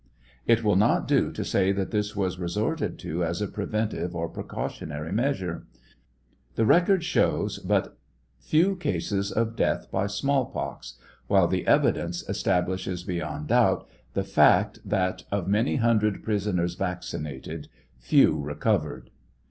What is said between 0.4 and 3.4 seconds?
It will not do to say that this was resorted to as